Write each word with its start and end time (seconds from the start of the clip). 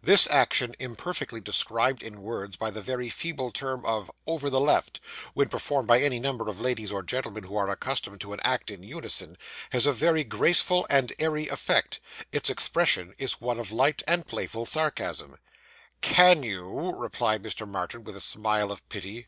This 0.00 0.30
action 0.30 0.76
imperfectly 0.78 1.40
described 1.40 2.04
in 2.04 2.22
words 2.22 2.56
by 2.56 2.70
the 2.70 2.80
very 2.80 3.08
feeble 3.10 3.50
term 3.50 3.84
of 3.84 4.12
'over 4.28 4.48
the 4.48 4.60
left,' 4.60 5.00
when 5.34 5.48
performed 5.48 5.88
by 5.88 5.98
any 6.00 6.20
number 6.20 6.48
of 6.48 6.60
ladies 6.60 6.92
or 6.92 7.02
gentlemen 7.02 7.42
who 7.42 7.56
are 7.56 7.68
accustomed 7.68 8.20
to 8.20 8.32
act 8.42 8.70
in 8.70 8.84
unison, 8.84 9.36
has 9.70 9.84
a 9.84 9.92
very 9.92 10.22
graceful 10.22 10.86
and 10.88 11.12
airy 11.18 11.48
effect; 11.48 11.98
its 12.30 12.48
expression 12.48 13.12
is 13.18 13.40
one 13.40 13.58
of 13.58 13.72
light 13.72 14.04
and 14.06 14.24
playful 14.28 14.66
sarcasm. 14.66 15.38
'_Can 16.00 16.44
_you!' 16.46 16.92
repeated 16.96 17.42
Mr. 17.42 17.68
Martin, 17.68 18.04
with 18.04 18.14
a 18.14 18.20
smile 18.20 18.70
of 18.70 18.88
pity. 18.88 19.26